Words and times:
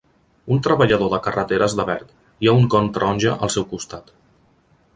Un 0.53 0.61
treballador 0.67 1.11
de 1.13 1.19
carreteres 1.27 1.75
de 1.79 1.85
verd. 1.91 2.15
Hi 2.45 2.49
ha 2.53 2.57
un 2.63 2.65
con 2.75 2.89
taronja 2.97 3.37
al 3.49 3.53
seu 3.57 3.69
costat. 3.75 4.13